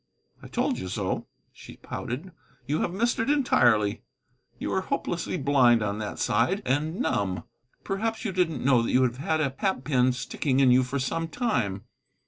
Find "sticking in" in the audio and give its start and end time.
10.11-10.71